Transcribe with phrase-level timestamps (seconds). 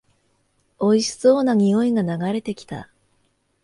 [0.79, 2.89] おいしそうな匂いが流れてきた